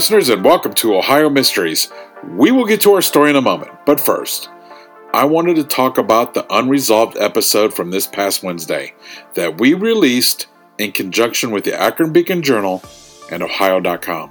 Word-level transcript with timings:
listeners, 0.00 0.30
and 0.30 0.42
welcome 0.42 0.72
to 0.72 0.96
Ohio 0.96 1.28
Mysteries. 1.28 1.92
We 2.30 2.52
will 2.52 2.64
get 2.64 2.80
to 2.80 2.94
our 2.94 3.02
story 3.02 3.28
in 3.28 3.36
a 3.36 3.42
moment, 3.42 3.70
but 3.84 4.00
first, 4.00 4.48
I 5.12 5.26
wanted 5.26 5.56
to 5.56 5.64
talk 5.64 5.98
about 5.98 6.32
the 6.32 6.46
unresolved 6.48 7.18
episode 7.18 7.74
from 7.74 7.90
this 7.90 8.06
past 8.06 8.42
Wednesday 8.42 8.94
that 9.34 9.60
we 9.60 9.74
released 9.74 10.46
in 10.78 10.92
conjunction 10.92 11.50
with 11.50 11.64
the 11.64 11.78
Akron 11.78 12.14
Beacon 12.14 12.42
Journal 12.42 12.82
and 13.30 13.42
Ohio.com. 13.42 14.30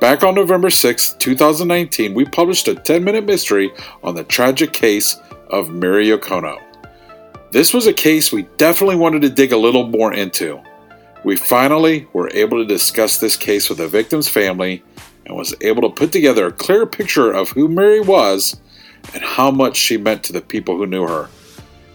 Back 0.00 0.24
on 0.24 0.34
November 0.34 0.68
6, 0.68 1.12
2019, 1.12 2.12
we 2.12 2.24
published 2.24 2.66
a 2.66 2.74
10 2.74 3.04
minute 3.04 3.26
mystery 3.26 3.70
on 4.02 4.16
the 4.16 4.24
tragic 4.24 4.72
case 4.72 5.16
of 5.50 5.70
Mary 5.70 6.08
Yakono. 6.08 6.60
This 7.52 7.72
was 7.72 7.86
a 7.86 7.92
case 7.92 8.32
we 8.32 8.48
definitely 8.56 8.96
wanted 8.96 9.22
to 9.22 9.30
dig 9.30 9.52
a 9.52 9.56
little 9.56 9.86
more 9.86 10.12
into. 10.12 10.60
We 11.24 11.36
finally 11.36 12.06
were 12.12 12.30
able 12.34 12.58
to 12.58 12.66
discuss 12.66 13.18
this 13.18 13.36
case 13.36 13.68
with 13.68 13.78
the 13.78 13.88
victim's 13.88 14.28
family 14.28 14.84
and 15.24 15.36
was 15.36 15.54
able 15.62 15.82
to 15.82 15.88
put 15.88 16.12
together 16.12 16.46
a 16.46 16.52
clear 16.52 16.84
picture 16.84 17.32
of 17.32 17.48
who 17.48 17.66
Mary 17.66 18.00
was 18.00 18.56
and 19.14 19.22
how 19.22 19.50
much 19.50 19.76
she 19.76 19.96
meant 19.96 20.22
to 20.24 20.34
the 20.34 20.42
people 20.42 20.76
who 20.76 20.86
knew 20.86 21.06
her. 21.06 21.30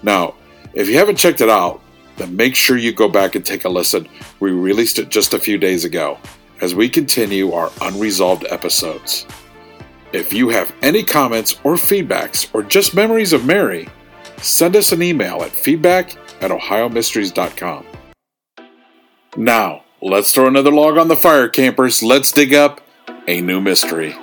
Now, 0.02 0.34
if 0.74 0.88
you 0.88 0.98
haven't 0.98 1.18
checked 1.18 1.42
it 1.42 1.50
out, 1.50 1.82
then 2.18 2.36
make 2.36 2.56
sure 2.56 2.76
you 2.76 2.92
go 2.92 3.08
back 3.08 3.36
and 3.36 3.46
take 3.46 3.66
a 3.66 3.70
listen. 3.70 4.10
We 4.40 4.52
released 4.52 4.98
it 4.98 5.10
just 5.10 5.34
a 5.34 5.40
few 5.40 5.58
days 5.58 5.86
ago 5.86 6.18
as 6.62 6.74
we 6.74 6.90
continue 6.90 7.54
our 7.54 7.72
unresolved 7.82 8.46
episodes. 8.50 9.28
If 10.12 10.34
you 10.34 10.50
have 10.50 10.74
any 10.82 11.04
comments 11.04 11.60
or 11.64 11.76
feedbacks 11.76 12.50
or 12.54 12.64
just 12.64 12.96
memories 12.96 13.32
of 13.32 13.46
Mary, 13.46 13.88
send 14.38 14.76
us 14.76 14.92
an 14.92 15.04
email 15.04 15.44
at 15.44 15.52
feedback 15.52 16.16
at 16.42 16.50
ohiomysteries.com. 16.50 17.86
Now, 19.38 19.84
let's 20.02 20.34
throw 20.34 20.48
another 20.48 20.72
log 20.72 20.98
on 20.98 21.08
the 21.08 21.16
fire, 21.16 21.48
campers. 21.48 22.02
Let's 22.02 22.32
dig 22.32 22.54
up 22.54 22.82
a 23.28 23.42
new 23.42 23.62
mystery. 23.62 24.16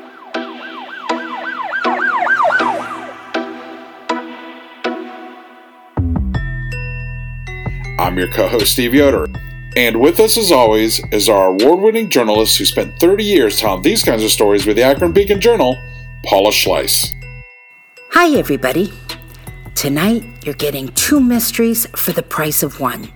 I'm 7.98 8.18
your 8.18 8.30
co 8.32 8.48
host, 8.48 8.72
Steve 8.72 8.94
Yoder. 8.94 9.28
And 9.76 10.00
with 10.00 10.18
us, 10.18 10.36
as 10.36 10.50
always, 10.50 11.00
is 11.12 11.28
our 11.28 11.48
award 11.48 11.80
winning 11.80 12.10
journalist 12.10 12.58
who 12.58 12.64
spent 12.64 12.98
30 12.98 13.22
years 13.22 13.58
telling 13.58 13.82
these 13.82 14.02
kinds 14.02 14.24
of 14.24 14.30
stories 14.32 14.66
with 14.66 14.76
the 14.76 14.82
Akron 14.82 15.12
Beacon 15.12 15.40
Journal, 15.40 15.76
Paula 16.24 16.50
Schleis. 16.50 17.12
Hi, 18.10 18.36
everybody. 18.36 18.92
Tonight, 19.74 20.24
you're 20.44 20.54
getting 20.54 20.88
two 20.88 21.20
mysteries 21.20 21.86
for 21.94 22.12
the 22.12 22.22
price 22.22 22.62
of 22.62 22.80
one 22.80 23.12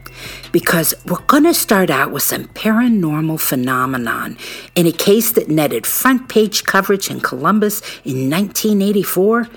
because 0.52 0.94
we're 1.06 1.22
going 1.22 1.44
to 1.44 1.54
start 1.54 1.90
out 1.90 2.10
with 2.10 2.22
some 2.22 2.44
paranormal 2.48 3.40
phenomenon 3.40 4.36
in 4.74 4.86
a 4.86 4.92
case 4.92 5.32
that 5.32 5.48
netted 5.48 5.86
front 5.86 6.28
page 6.28 6.64
coverage 6.64 7.10
in 7.10 7.20
Columbus 7.20 7.80
in 8.04 8.30
1984 8.30 9.48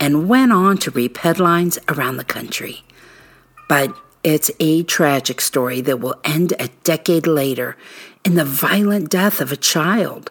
and 0.00 0.28
went 0.28 0.52
on 0.52 0.76
to 0.78 0.90
reap 0.90 1.18
headlines 1.18 1.78
around 1.88 2.16
the 2.16 2.24
country. 2.24 2.82
But 3.68 3.94
it's 4.22 4.50
a 4.60 4.82
tragic 4.84 5.40
story 5.40 5.80
that 5.80 6.00
will 6.00 6.20
end 6.24 6.54
a 6.58 6.68
decade 6.84 7.26
later 7.26 7.76
in 8.24 8.34
the 8.34 8.44
violent 8.44 9.10
death 9.10 9.40
of 9.40 9.50
a 9.50 9.56
child 9.56 10.30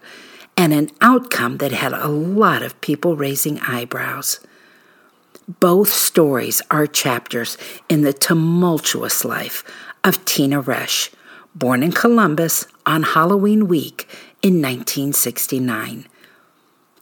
and 0.55 0.73
an 0.73 0.89
outcome 1.01 1.57
that 1.57 1.71
had 1.71 1.93
a 1.93 2.07
lot 2.07 2.61
of 2.61 2.79
people 2.81 3.15
raising 3.15 3.59
eyebrows. 3.61 4.39
Both 5.59 5.89
stories 5.89 6.61
are 6.71 6.87
chapters 6.87 7.57
in 7.89 8.03
the 8.03 8.13
tumultuous 8.13 9.25
life 9.25 9.65
of 10.01 10.23
Tina 10.23 10.63
Resch, 10.63 11.09
born 11.53 11.83
in 11.83 11.91
Columbus 11.91 12.67
on 12.85 13.03
Halloween 13.03 13.67
week 13.67 14.07
in 14.41 14.61
1969. 14.61 16.07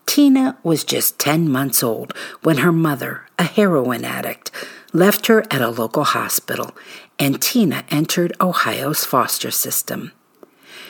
Tina 0.08 0.58
was 0.64 0.84
just 0.84 1.20
10 1.20 1.48
months 1.48 1.84
old 1.84 2.16
when 2.42 2.58
her 2.58 2.72
mother, 2.72 3.28
a 3.38 3.44
heroin 3.44 4.04
addict, 4.04 4.50
left 4.94 5.28
her 5.28 5.46
at 5.52 5.62
a 5.62 5.70
local 5.70 6.04
hospital, 6.04 6.76
and 7.20 7.40
Tina 7.40 7.84
entered 7.92 8.34
Ohio's 8.42 9.06
foster 9.06 9.52
system. 9.52 10.12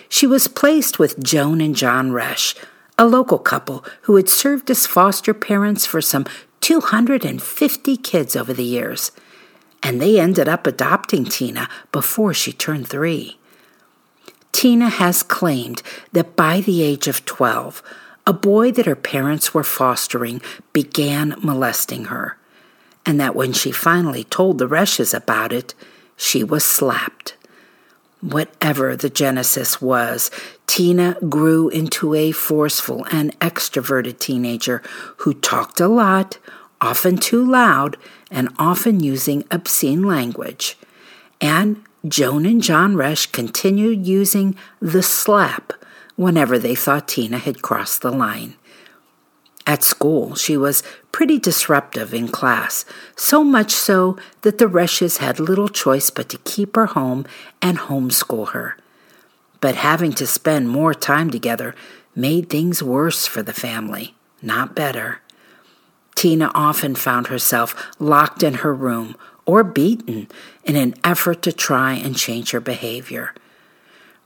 She 0.08 0.26
was 0.26 0.48
placed 0.48 0.98
with 0.98 1.22
Joan 1.22 1.60
and 1.60 1.76
John 1.76 2.12
Resch, 2.12 2.56
a 2.98 3.06
local 3.06 3.40
couple 3.40 3.84
who 4.04 4.16
had 4.16 4.30
served 4.30 4.72
as 4.72 4.86
foster 4.86 5.34
parents 5.34 5.86
for 5.86 6.00
some 6.00 6.26
250 6.62 7.98
kids 7.98 8.36
over 8.36 8.54
the 8.54 8.64
years 8.64 9.12
and 9.82 10.02
they 10.02 10.20
ended 10.20 10.48
up 10.48 10.68
adopting 10.68 11.26
Tina 11.26 11.70
before 11.92 12.34
she 12.34 12.52
turned 12.52 12.88
three. 12.88 13.38
Tina 14.52 14.90
has 14.90 15.24
claimed 15.24 15.82
that 16.12 16.36
by 16.36 16.62
the 16.62 16.82
age 16.82 17.08
of 17.08 17.26
12, 17.26 17.82
a 18.28 18.34
boy 18.34 18.72
that 18.72 18.86
her 18.86 18.96
parents 18.96 19.54
were 19.54 19.64
fostering 19.64 20.42
began 20.74 21.36
molesting 21.42 22.06
her, 22.06 22.38
and 23.06 23.20
that 23.20 23.36
when 23.36 23.54
she 23.54 23.72
finally 23.72 24.24
told 24.26 24.58
the 24.58 24.68
Resches 24.68 25.14
about 25.14 25.54
it, 25.54 25.74
she 26.18 26.44
was 26.44 26.64
slapped. 26.64 27.36
Whatever 28.22 28.96
the 28.96 29.10
genesis 29.10 29.82
was, 29.82 30.30
Tina 30.68 31.16
grew 31.30 31.70
into 31.70 32.14
a 32.14 32.32
forceful 32.32 33.06
and 33.12 33.38
extroverted 33.40 34.20
teenager 34.20 34.82
who 35.18 35.34
talked 35.34 35.80
a 35.80 35.88
lot, 35.88 36.38
often 36.82 37.18
too 37.18 37.46
loud, 37.46 37.98
and 38.30 38.50
often 38.60 39.00
using 39.00 39.46
obscene 39.52 40.04
language. 40.04 40.78
And 41.40 41.82
Joan 42.08 42.46
and 42.46 42.62
John 42.62 42.96
Resch 42.96 43.32
continued 43.32 44.06
using 44.06 44.56
the 44.82 45.04
slap 45.04 45.74
whenever 46.16 46.60
they 46.60 46.76
thought 46.76 47.08
Tina 47.08 47.38
had 47.38 47.62
crossed 47.62 48.02
the 48.02 48.12
line. 48.12 48.56
At 49.68 49.84
school, 49.84 50.36
she 50.36 50.58
was 50.58 50.84
pretty 51.12 51.38
disruptive 51.38 52.14
in 52.14 52.28
class, 52.28 52.86
so 53.16 53.44
much 53.44 53.72
so 53.72 54.18
that 54.42 54.58
the 54.58 54.66
Resches 54.66 55.18
had 55.18 55.40
little 55.40 55.70
choice 55.70 56.10
but 56.10 56.30
to 56.30 56.38
keep 56.40 56.76
her 56.76 56.88
home 56.88 57.26
and 57.62 57.78
homeschool 57.78 58.50
her. 58.50 58.78
But 59.62 59.76
having 59.76 60.14
to 60.14 60.26
spend 60.26 60.70
more 60.70 60.94
time 60.94 61.30
together 61.30 61.76
made 62.16 62.50
things 62.50 62.82
worse 62.82 63.28
for 63.28 63.44
the 63.44 63.54
family, 63.54 64.16
not 64.42 64.76
better. 64.76 65.22
Tina 66.16 66.52
often 66.56 66.96
found 66.96 67.28
herself 67.28 67.76
locked 68.00 68.44
in 68.44 68.56
her 68.56 68.74
room 68.74 69.16
or 69.46 69.64
beaten 69.64 70.28
in 70.64 70.76
an 70.76 70.94
effort 71.04 71.42
to 71.44 71.52
try 71.52 71.94
and 71.94 72.16
change 72.16 72.52
her 72.52 72.60
behavior. 72.60 73.34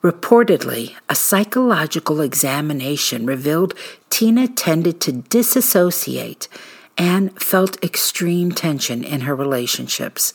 Reportedly, 0.03 0.95
a 1.07 1.15
psychological 1.15 2.19
examination 2.19 3.25
revealed 3.25 3.73
Tina 4.09 4.49
tended 4.49 4.99
to 5.01 5.13
disassociate 5.13 6.49
and 6.97 7.41
felt 7.41 7.81
extreme 7.81 8.51
tension 8.51 9.05
in 9.05 9.21
her 9.21 9.33
relationships, 9.33 10.33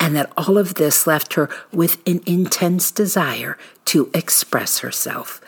and 0.00 0.16
that 0.16 0.32
all 0.38 0.56
of 0.56 0.76
this 0.76 1.06
left 1.06 1.34
her 1.34 1.50
with 1.70 2.00
an 2.08 2.22
intense 2.24 2.90
desire 2.90 3.58
to 3.84 4.10
express 4.14 4.78
herself. 4.78 5.38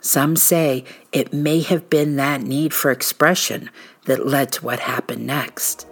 Some 0.00 0.34
say 0.34 0.84
it 1.12 1.34
may 1.34 1.60
have 1.60 1.90
been 1.90 2.16
that 2.16 2.40
need 2.40 2.72
for 2.72 2.90
expression 2.90 3.68
that 4.06 4.26
led 4.26 4.52
to 4.52 4.64
what 4.64 4.80
happened 4.80 5.26
next. 5.26 5.86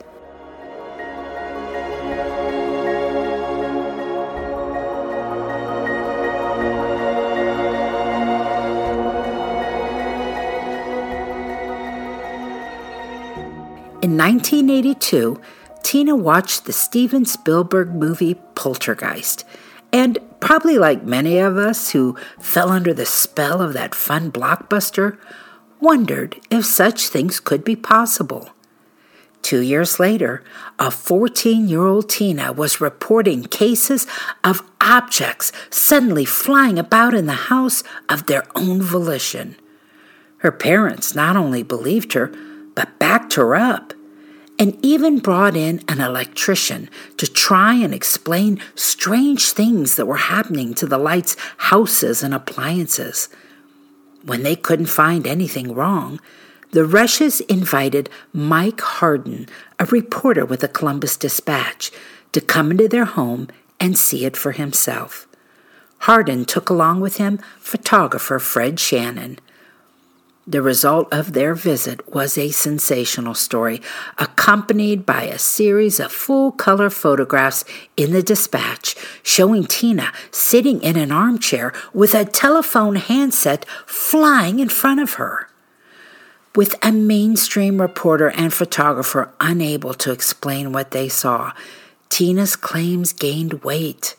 In 14.03 14.19
1982, 14.19 15.41
Tina 15.85 16.17
watched 16.17 16.65
the 16.65 16.73
Steven 16.73 17.25
Spielberg 17.25 17.95
movie 17.95 18.35
Poltergeist, 18.57 19.45
and 19.93 20.19
probably 20.41 20.77
like 20.77 21.05
many 21.05 21.39
of 21.39 21.57
us 21.57 21.93
who 21.93 22.17
fell 22.41 22.71
under 22.71 22.93
the 22.93 23.07
spell 23.07 23.63
of 23.63 23.75
that 23.75 23.95
fun 23.95 24.33
blockbuster, 24.33 25.19
wondered 25.79 26.41
if 26.51 26.65
such 26.65 27.07
things 27.07 27.39
could 27.39 27.63
be 27.63 27.77
possible. 27.77 28.51
Two 29.41 29.61
years 29.61 30.01
later, 30.01 30.43
a 30.81 30.91
14 30.91 31.69
year 31.69 31.87
old 31.87 32.09
Tina 32.09 32.53
was 32.53 32.81
reporting 32.81 33.45
cases 33.45 34.09
of 34.43 34.69
objects 34.81 35.53
suddenly 35.71 36.25
flying 36.25 36.77
about 36.77 37.15
in 37.15 37.27
the 37.27 37.47
house 37.53 37.85
of 38.09 38.27
their 38.27 38.49
own 38.57 38.83
volition. 38.83 39.55
Her 40.39 40.51
parents 40.51 41.15
not 41.15 41.37
only 41.37 41.63
believed 41.63 42.15
her, 42.15 42.33
but 42.75 42.99
backed 42.99 43.35
her 43.35 43.55
up, 43.55 43.92
and 44.63 44.79
even 44.81 45.19
brought 45.19 45.57
in 45.57 45.83
an 45.89 46.01
electrician 46.01 46.89
to 47.17 47.27
try 47.27 47.75
and 47.75 47.93
explain 47.93 48.63
strange 48.77 49.51
things 49.51 49.97
that 49.97 50.07
were 50.07 50.31
happening 50.31 50.73
to 50.73 50.87
the 50.87 50.99
lights, 50.99 51.37
houses, 51.57 52.23
and 52.23 52.33
appliances. 52.33 53.29
When 54.25 54.45
they 54.45 54.55
couldn't 54.55 54.87
find 54.87 55.27
anything 55.27 55.75
wrong, 55.75 56.21
the 56.71 56.87
Resches 56.87 57.41
invited 57.49 58.09
Mike 58.33 58.81
Harden, 58.81 59.49
a 59.81 59.87
reporter 59.87 60.47
with 60.47 60.61
the 60.61 60.69
Columbus 60.69 61.17
Dispatch, 61.17 61.91
to 62.31 62.41
come 62.41 62.71
into 62.71 62.87
their 62.87 63.05
home 63.05 63.49
and 63.81 63.99
see 63.99 64.25
it 64.25 64.37
for 64.37 64.53
himself. 64.53 65.27
Harden 66.03 66.45
took 66.45 66.71
along 66.71 67.01
with 67.01 67.17
him 67.17 67.41
photographer 67.59 68.39
Fred 68.39 68.79
Shannon. 68.79 69.41
The 70.45 70.63
result 70.63 71.13
of 71.13 71.35
their 71.35 71.55
visit 71.55 72.13
was 72.13 72.37
a 72.37 72.51
sensational 72.51 73.35
story, 73.35 73.81
accompanied 74.19 75.07
by 75.07 75.23
a 75.23 75.39
series 75.39 76.01
of 76.01 76.11
full 76.11 76.51
color 76.51 76.91
photographs 76.91 77.65
in 77.97 78.11
the 78.11 78.25
dispatch 78.25 78.97
showing 79.23 79.67
Tina 79.67 80.13
sitting 80.33 80.83
in 80.83 80.97
an 80.97 81.13
armchair 81.13 81.73
with 81.95 82.13
a 82.13 82.25
telephone 82.25 82.97
handset 82.97 83.65
flying 83.87 84.59
in 84.59 84.69
front 84.69 85.01
of 85.01 85.15
her. 85.15 85.49
With 86.57 86.75
a 86.83 86.91
mainstream 86.91 87.81
reporter 87.81 88.31
and 88.31 88.53
photographer 88.53 89.33
unable 89.39 89.95
to 89.95 90.11
explain 90.11 90.73
what 90.73 90.91
they 90.91 91.09
saw, 91.09 91.53
Tina's 92.09 92.57
claims 92.57 93.13
gained 93.13 93.63
weight. 93.63 94.17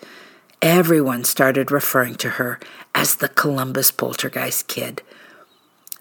Everyone 0.61 1.25
started 1.25 1.69
referring 1.69 2.15
to 2.15 2.29
her 2.29 2.61
as 2.95 3.17
the 3.17 3.27
Columbus 3.27 3.91
Poltergeist 3.91 4.69
Kid. 4.69 5.03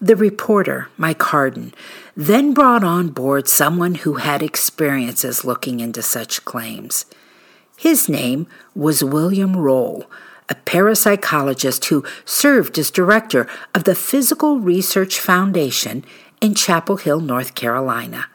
The 0.01 0.15
reporter, 0.15 0.89
Mike 0.97 1.21
Harden, 1.21 1.73
then 2.15 2.53
brought 2.53 2.83
on 2.83 3.09
board 3.09 3.47
someone 3.47 3.95
who 3.95 4.15
had 4.15 4.41
experiences 4.41 5.45
looking 5.45 5.79
into 5.79 6.01
such 6.01 6.43
claims. 6.45 7.05
His 7.77 8.09
name 8.09 8.47
was 8.75 9.03
William 9.03 9.55
Roll, 9.55 10.05
a 10.49 10.55
parapsychologist 10.55 11.85
who 11.85 12.03
served 12.25 12.77
as 12.77 12.91
director 12.91 13.47
of 13.73 13.83
the 13.83 13.95
Psychical 13.95 14.59
Research 14.59 15.19
Foundation 15.19 16.03
in 16.41 16.55
Chapel 16.55 16.97
Hill, 16.97 17.21
North 17.21 17.55
Carolina. 17.55 18.25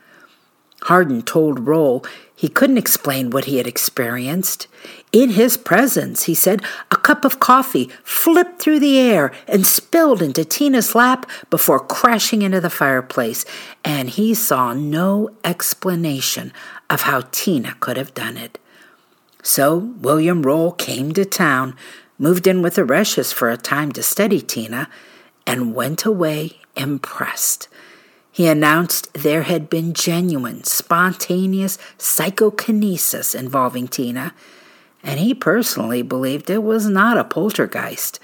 Harden 0.82 1.22
told 1.22 1.66
Roll 1.66 2.04
he 2.34 2.48
couldn't 2.48 2.78
explain 2.78 3.30
what 3.30 3.46
he 3.46 3.56
had 3.56 3.66
experienced. 3.66 4.68
In 5.10 5.30
his 5.30 5.56
presence, 5.56 6.24
he 6.24 6.34
said, 6.34 6.62
a 6.90 6.96
cup 6.96 7.24
of 7.24 7.40
coffee 7.40 7.88
flipped 8.04 8.60
through 8.60 8.80
the 8.80 8.98
air 8.98 9.32
and 9.46 9.66
spilled 9.66 10.20
into 10.20 10.44
Tina's 10.44 10.94
lap 10.94 11.28
before 11.48 11.80
crashing 11.80 12.42
into 12.42 12.60
the 12.60 12.68
fireplace, 12.68 13.46
and 13.84 14.10
he 14.10 14.34
saw 14.34 14.74
no 14.74 15.30
explanation 15.44 16.52
of 16.90 17.02
how 17.02 17.22
Tina 17.30 17.74
could 17.80 17.96
have 17.96 18.12
done 18.12 18.36
it. 18.36 18.58
So 19.42 19.76
William 19.76 20.42
Roll 20.42 20.72
came 20.72 21.12
to 21.12 21.24
town, 21.24 21.74
moved 22.18 22.46
in 22.46 22.60
with 22.60 22.74
the 22.74 22.82
Resches 22.82 23.32
for 23.32 23.48
a 23.48 23.56
time 23.56 23.92
to 23.92 24.02
study 24.02 24.42
Tina, 24.42 24.90
and 25.46 25.74
went 25.74 26.04
away 26.04 26.58
impressed. 26.76 27.68
He 28.30 28.46
announced 28.46 29.12
there 29.14 29.42
had 29.42 29.70
been 29.70 29.94
genuine, 29.94 30.64
spontaneous 30.64 31.78
psychokinesis 31.96 33.34
involving 33.34 33.88
Tina, 33.88 34.34
and 35.08 35.18
he 35.18 35.32
personally 35.32 36.02
believed 36.02 36.50
it 36.50 36.62
was 36.62 36.86
not 36.86 37.16
a 37.16 37.24
poltergeist, 37.24 38.20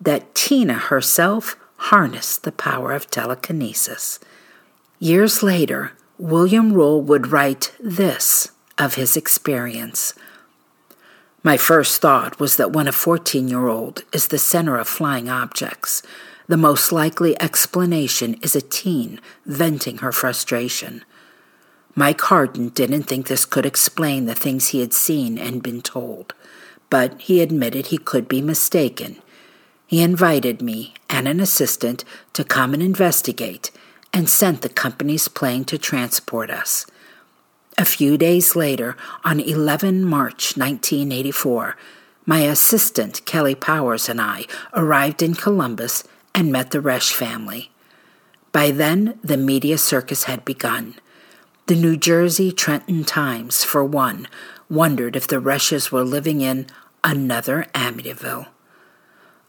that 0.00 0.32
Tina 0.32 0.74
herself 0.74 1.56
harnessed 1.90 2.44
the 2.44 2.52
power 2.52 2.92
of 2.92 3.10
telekinesis. 3.10 4.20
Years 5.00 5.42
later, 5.42 5.90
William 6.18 6.72
Roll 6.72 7.02
would 7.02 7.32
write 7.32 7.72
this 7.80 8.52
of 8.78 8.94
his 8.94 9.16
experience. 9.16 10.14
My 11.42 11.56
first 11.56 12.00
thought 12.00 12.38
was 12.38 12.56
that 12.58 12.72
when 12.72 12.86
a 12.86 12.92
14 12.92 13.48
year 13.48 13.66
old 13.66 14.04
is 14.12 14.28
the 14.28 14.38
center 14.38 14.78
of 14.78 14.86
flying 14.86 15.28
objects, 15.28 16.00
the 16.46 16.56
most 16.56 16.92
likely 16.92 17.40
explanation 17.42 18.34
is 18.34 18.54
a 18.54 18.60
teen 18.60 19.18
venting 19.46 19.98
her 19.98 20.12
frustration. 20.12 21.04
Mike 21.94 22.20
Harden 22.20 22.68
didn't 22.68 23.04
think 23.04 23.26
this 23.26 23.44
could 23.44 23.66
explain 23.66 24.26
the 24.26 24.34
things 24.34 24.68
he 24.68 24.80
had 24.80 24.92
seen 24.92 25.36
and 25.38 25.62
been 25.62 25.82
told, 25.82 26.34
but 26.88 27.20
he 27.20 27.40
admitted 27.40 27.86
he 27.86 27.98
could 27.98 28.28
be 28.28 28.40
mistaken. 28.40 29.16
He 29.86 30.02
invited 30.02 30.62
me 30.62 30.94
and 31.08 31.26
an 31.26 31.40
assistant 31.40 32.04
to 32.32 32.44
come 32.44 32.74
and 32.74 32.82
investigate 32.82 33.70
and 34.12 34.28
sent 34.28 34.62
the 34.62 34.68
company's 34.68 35.28
plane 35.28 35.64
to 35.64 35.78
transport 35.78 36.50
us. 36.50 36.86
A 37.76 37.84
few 37.84 38.16
days 38.16 38.54
later, 38.54 38.96
on 39.24 39.40
11 39.40 40.04
March 40.04 40.56
1984, 40.56 41.76
my 42.26 42.40
assistant, 42.40 43.24
Kelly 43.24 43.54
Powers, 43.54 44.08
and 44.08 44.20
I 44.20 44.44
arrived 44.74 45.22
in 45.22 45.34
Columbus 45.34 46.04
and 46.34 46.52
met 46.52 46.70
the 46.70 46.78
Resch 46.78 47.12
family. 47.12 47.70
By 48.52 48.70
then, 48.70 49.18
the 49.22 49.36
media 49.36 49.78
circus 49.78 50.24
had 50.24 50.44
begun. 50.44 50.96
The 51.66 51.76
New 51.76 51.96
Jersey 51.96 52.50
Trenton 52.50 53.04
Times, 53.04 53.62
for 53.62 53.84
one, 53.84 54.26
wondered 54.68 55.14
if 55.14 55.26
the 55.26 55.40
Resches 55.40 55.92
were 55.92 56.02
living 56.02 56.40
in 56.40 56.66
another 57.04 57.66
Amityville. 57.74 58.48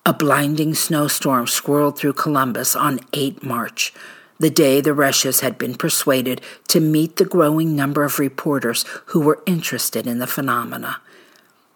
A 0.05 0.13
blinding 0.13 0.73
snowstorm 0.75 1.47
swirled 1.47 1.97
through 1.97 2.13
Columbus 2.13 2.75
on 2.75 2.99
8 3.13 3.43
March, 3.43 3.93
the 4.39 4.49
day 4.49 4.81
the 4.81 4.91
Resches 4.91 5.41
had 5.41 5.57
been 5.57 5.75
persuaded 5.75 6.41
to 6.67 6.79
meet 6.79 7.17
the 7.17 7.25
growing 7.25 7.75
number 7.75 8.03
of 8.03 8.17
reporters 8.17 8.83
who 9.07 9.19
were 9.19 9.43
interested 9.45 10.07
in 10.07 10.17
the 10.17 10.25
phenomena. 10.25 11.01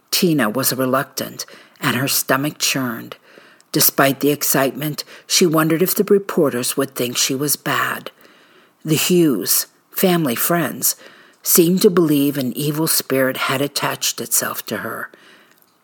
Tina 0.09 0.49
was 0.49 0.73
reluctant, 0.73 1.45
and 1.79 1.95
her 1.95 2.07
stomach 2.07 2.57
churned. 2.57 3.17
Despite 3.71 4.19
the 4.19 4.31
excitement, 4.31 5.03
she 5.27 5.45
wondered 5.45 5.81
if 5.81 5.93
the 5.93 6.03
reporters 6.03 6.75
would 6.75 6.95
think 6.95 7.17
she 7.17 7.35
was 7.35 7.55
bad. 7.55 8.09
The 8.83 8.95
Hughes, 8.95 9.67
family 9.95 10.35
friends, 10.35 10.95
seemed 11.41 11.81
to 11.81 11.89
believe 11.89 12.37
an 12.37 12.51
evil 12.57 12.87
spirit 12.87 13.37
had 13.37 13.61
attached 13.61 14.19
itself 14.19 14.65
to 14.65 14.77
her. 14.77 15.09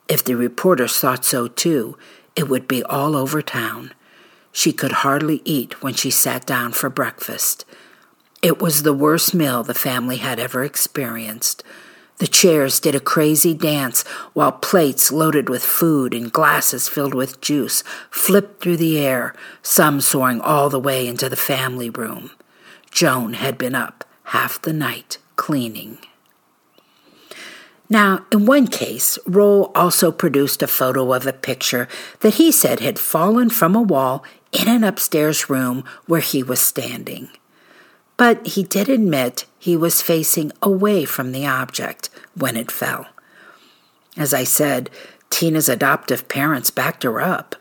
If 0.09 0.23
the 0.23 0.35
reporters 0.35 0.97
thought 0.97 1.23
so 1.23 1.47
too, 1.47 1.97
it 2.35 2.49
would 2.49 2.67
be 2.67 2.83
all 2.83 3.15
over 3.15 3.41
town. 3.41 3.93
She 4.51 4.73
could 4.73 4.91
hardly 4.91 5.41
eat 5.45 5.81
when 5.81 5.93
she 5.93 6.11
sat 6.11 6.45
down 6.45 6.73
for 6.73 6.89
breakfast. 6.89 7.63
It 8.41 8.59
was 8.59 8.83
the 8.83 8.93
worst 8.93 9.33
meal 9.33 9.63
the 9.63 9.73
family 9.73 10.17
had 10.17 10.39
ever 10.39 10.63
experienced. 10.63 11.63
The 12.17 12.27
chairs 12.27 12.79
did 12.79 12.93
a 12.93 12.99
crazy 12.99 13.53
dance 13.53 14.03
while 14.33 14.51
plates 14.51 15.11
loaded 15.11 15.49
with 15.49 15.63
food 15.63 16.13
and 16.13 16.31
glasses 16.31 16.89
filled 16.89 17.13
with 17.13 17.39
juice 17.39 17.83
flipped 18.09 18.61
through 18.61 18.77
the 18.77 18.99
air, 18.99 19.33
some 19.61 20.01
soaring 20.01 20.41
all 20.41 20.69
the 20.69 20.79
way 20.79 21.07
into 21.07 21.29
the 21.29 21.35
family 21.35 21.89
room. 21.89 22.31
Joan 22.91 23.33
had 23.33 23.57
been 23.57 23.75
up 23.75 24.03
half 24.25 24.61
the 24.61 24.73
night 24.73 25.17
cleaning. 25.35 25.97
Now, 27.89 28.25
in 28.31 28.45
one 28.45 28.67
case, 28.67 29.17
Roll 29.25 29.71
also 29.75 30.11
produced 30.11 30.61
a 30.61 30.67
photo 30.67 31.13
of 31.13 31.25
a 31.25 31.33
picture 31.33 31.87
that 32.19 32.35
he 32.35 32.51
said 32.51 32.79
had 32.79 32.99
fallen 32.99 33.49
from 33.49 33.75
a 33.75 33.81
wall 33.81 34.23
in 34.51 34.67
an 34.67 34.83
upstairs 34.83 35.49
room 35.49 35.83
where 36.05 36.21
he 36.21 36.43
was 36.43 36.59
standing 36.59 37.29
but 38.21 38.45
he 38.45 38.61
did 38.61 38.87
admit 38.87 39.45
he 39.57 39.75
was 39.75 40.03
facing 40.03 40.51
away 40.61 41.05
from 41.05 41.31
the 41.31 41.47
object 41.47 42.07
when 42.35 42.55
it 42.55 42.69
fell. 42.69 43.07
As 44.15 44.31
I 44.31 44.43
said, 44.43 44.91
Tina's 45.31 45.67
adoptive 45.67 46.27
parents 46.27 46.69
backed 46.69 47.01
her 47.01 47.19
up. 47.19 47.55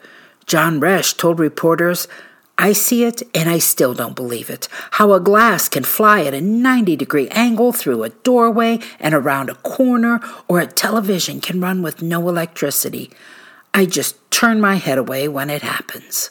John 0.45 0.79
Resch 0.79 1.17
told 1.17 1.39
reporters, 1.39 2.09
I 2.61 2.75
see 2.75 3.05
it 3.05 3.23
and 3.35 3.49
I 3.49 3.59
still 3.59 3.95
don't 3.95 4.15
believe 4.15 4.51
it. 4.51 4.69
How 4.93 5.15
a 5.15 5.19
glass 5.19 5.67
can 5.67 5.83
fly 5.83 6.25
at 6.25 6.35
a 6.35 6.43
90 6.43 6.95
degree 6.95 7.27
angle 7.29 7.73
through 7.73 8.03
a 8.03 8.11
doorway 8.11 8.81
and 9.01 9.15
around 9.15 9.49
a 9.49 9.55
corner, 9.55 10.21
or 10.47 10.61
a 10.61 10.67
television 10.67 11.41
can 11.41 11.63
run 11.63 11.81
with 11.81 12.03
no 12.03 12.29
electricity. 12.29 13.11
I 13.73 13.87
just 13.87 14.15
turn 14.31 14.61
my 14.61 14.75
head 14.75 14.99
away 14.99 15.27
when 15.27 15.49
it 15.49 15.63
happens. 15.63 16.31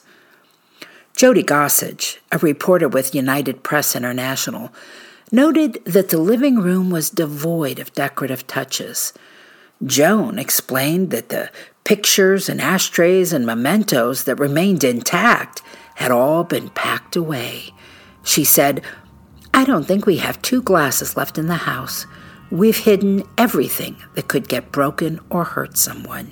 Jody 1.15 1.43
Gossage, 1.43 2.19
a 2.31 2.38
reporter 2.38 2.88
with 2.88 3.15
United 3.15 3.63
Press 3.63 3.95
International, 3.95 4.71
noted 5.31 5.83
that 5.86 6.09
the 6.09 6.19
living 6.19 6.59
room 6.59 6.91
was 6.91 7.09
devoid 7.09 7.79
of 7.79 7.93
decorative 7.93 8.45
touches. 8.45 9.13
Joan 9.83 10.38
explained 10.38 11.09
that 11.09 11.29
the 11.29 11.50
pictures 11.86 12.50
and 12.50 12.62
ashtrays 12.62 13.33
and 13.33 13.48
mementos 13.48 14.25
that 14.25 14.36
remained 14.36 14.83
intact 14.83 15.63
had 16.00 16.12
all 16.12 16.46
been 16.46 16.70
packed 16.70 17.18
away. 17.18 17.74
She 18.24 18.46
said, 18.46 18.82
I 19.53 19.65
don't 19.65 19.84
think 19.84 20.06
we 20.06 20.15
have 20.18 20.41
two 20.41 20.62
glasses 20.62 21.18
left 21.18 21.38
in 21.38 21.48
the 21.48 21.56
house. 21.56 22.08
We've 22.50 22.77
hidden 22.77 23.24
everything 23.38 23.98
that 24.15 24.29
could 24.29 24.48
get 24.48 24.72
broken 24.72 25.20
or 25.29 25.44
hurt 25.44 25.77
someone. 25.77 26.32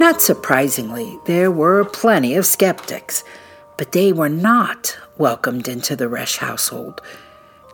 Not 0.00 0.22
surprisingly, 0.22 1.18
there 1.26 1.50
were 1.50 1.84
plenty 1.84 2.36
of 2.36 2.46
skeptics, 2.46 3.24
but 3.76 3.92
they 3.92 4.12
were 4.12 4.28
not 4.28 4.96
welcomed 5.16 5.66
into 5.66 5.96
the 5.96 6.04
Resch 6.04 6.36
household. 6.36 7.00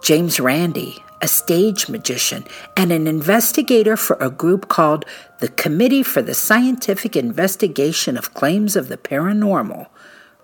James 0.03 0.41
Randi, 0.41 1.05
a 1.21 1.29
stage 1.29 1.89
magician 1.89 2.45
and 2.77 2.93
an 2.93 3.07
investigator 3.07 3.97
for 3.97 4.17
a 4.21 4.31
group 4.31 4.69
called 4.69 5.05
the 5.41 5.49
Committee 5.49 6.03
for 6.03 6.23
the 6.23 6.35
Scientific 6.35 7.15
Investigation 7.15 8.17
of 8.17 8.33
Claims 8.33 8.75
of 8.75 8.89
the 8.89 8.97
Paranormal, 8.97 9.89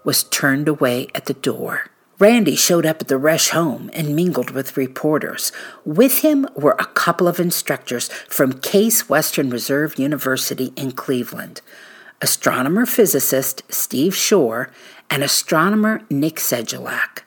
was 0.04 0.24
turned 0.24 0.68
away 0.68 1.08
at 1.14 1.26
the 1.26 1.34
door. 1.34 1.90
Randi 2.20 2.54
showed 2.54 2.84
up 2.84 3.00
at 3.00 3.08
the 3.08 3.18
Resch 3.18 3.48
home 3.48 3.90
and 3.94 4.14
mingled 4.14 4.50
with 4.50 4.76
reporters. 4.76 5.52
With 5.86 6.18
him 6.18 6.46
were 6.54 6.76
a 6.78 6.84
couple 6.84 7.26
of 7.26 7.40
instructors 7.40 8.08
from 8.28 8.60
Case 8.60 9.08
Western 9.08 9.48
Reserve 9.48 9.98
University 9.98 10.72
in 10.76 10.92
Cleveland 10.92 11.62
astronomer 12.22 12.84
physicist 12.84 13.62
Steve 13.72 14.14
Shore 14.14 14.70
and 15.08 15.22
astronomer 15.22 16.02
Nick 16.10 16.36
Sanduleak. 16.36 17.22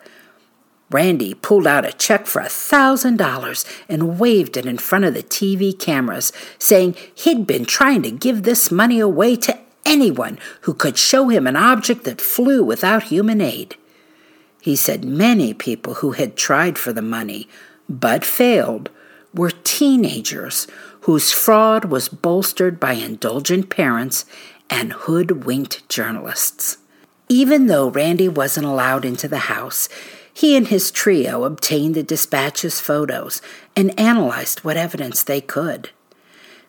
Randi 0.91 1.33
pulled 1.33 1.65
out 1.65 1.83
a 1.83 1.91
check 1.91 2.27
for 2.27 2.43
a 2.43 2.45
$1,000 2.45 3.83
and 3.89 4.19
waved 4.19 4.55
it 4.55 4.67
in 4.67 4.77
front 4.77 5.05
of 5.05 5.15
the 5.15 5.23
TV 5.23 5.77
cameras, 5.77 6.31
saying 6.59 6.95
he'd 7.15 7.47
been 7.47 7.65
trying 7.65 8.03
to 8.03 8.11
give 8.11 8.43
this 8.43 8.69
money 8.69 8.99
away 8.99 9.35
to 9.37 9.57
anyone 9.83 10.37
who 10.61 10.75
could 10.75 10.99
show 10.99 11.29
him 11.29 11.47
an 11.47 11.55
object 11.55 12.03
that 12.03 12.21
flew 12.21 12.63
without 12.63 13.03
human 13.03 13.41
aid. 13.41 13.75
He 14.63 14.77
said 14.77 15.03
many 15.03 15.53
people 15.53 15.95
who 15.95 16.11
had 16.11 16.37
tried 16.37 16.77
for 16.77 16.93
the 16.93 17.01
money 17.01 17.49
but 17.89 18.23
failed 18.23 18.89
were 19.33 19.51
teenagers 19.51 20.67
whose 21.01 21.33
fraud 21.33 21.83
was 21.83 22.07
bolstered 22.07 22.79
by 22.79 22.93
indulgent 22.93 23.69
parents 23.69 24.23
and 24.69 24.93
hoodwinked 24.93 25.89
journalists. 25.89 26.77
Even 27.27 27.67
though 27.67 27.89
Randi 27.89 28.29
wasn't 28.29 28.65
allowed 28.65 29.03
into 29.03 29.27
the 29.27 29.51
house, 29.51 29.89
he 30.33 30.55
and 30.55 30.69
his 30.69 30.91
trio 30.91 31.43
obtained 31.43 31.95
the 31.95 32.01
dispatch's 32.01 32.79
photos 32.79 33.41
and 33.75 33.99
analyzed 33.99 34.59
what 34.59 34.77
evidence 34.77 35.23
they 35.23 35.41
could. 35.41 35.89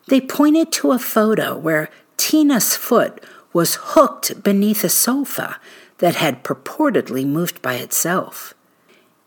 They 0.09 0.19
pointed 0.19 0.73
to 0.73 0.91
a 0.91 0.99
photo 0.99 1.57
where 1.57 1.89
Tina's 2.17 2.75
foot 2.75 3.23
was 3.53 3.77
hooked 3.79 4.43
beneath 4.43 4.83
a 4.83 4.89
sofa 4.89 5.61
that 5.99 6.15
had 6.15 6.43
purportedly 6.43 7.25
moved 7.25 7.61
by 7.61 7.75
itself. 7.75 8.53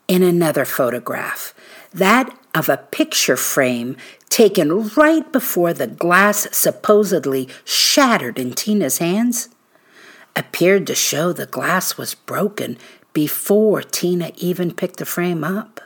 In 0.07 0.23
another 0.23 0.65
photograph, 0.65 1.55
that 1.93 2.35
of 2.55 2.69
a 2.69 2.77
picture 2.77 3.37
frame 3.37 3.97
taken 4.29 4.89
right 4.91 5.31
before 5.33 5.73
the 5.73 5.87
glass 5.87 6.49
supposedly 6.51 7.49
shattered 7.65 8.39
in 8.39 8.53
Tina's 8.53 8.99
hands, 8.99 9.49
appeared 10.37 10.87
to 10.87 10.95
show 10.95 11.33
the 11.33 11.47
glass 11.47 11.97
was 11.99 12.15
broken 12.15 12.79
before 13.13 13.83
Tina 13.83 14.31
even 14.37 14.73
picked 14.73 14.99
the 14.99 15.05
frame 15.05 15.43
up. 15.43 15.81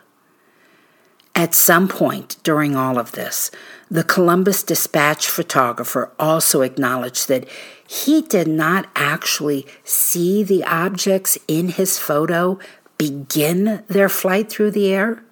At 1.35 1.55
some 1.55 1.89
point 1.89 2.37
during 2.43 2.77
all 2.77 2.99
of 2.99 3.13
this, 3.13 3.51
the 3.91 4.05
Columbus 4.05 4.63
Dispatch 4.63 5.29
photographer 5.29 6.13
also 6.19 6.61
acknowledged 6.61 7.29
that 7.29 7.49
he 7.87 8.23
did 8.23 8.49
not 8.49 8.89
actually 8.95 9.67
see 9.85 10.43
the 10.43 10.65
objects 10.65 11.39
in 11.49 11.69
his 11.71 11.99
photo 11.99 12.59
begin 12.99 13.83
their 13.89 14.09
flight 14.09 14.51
through 14.51 14.71
the 14.71 14.93
air. 14.93 15.23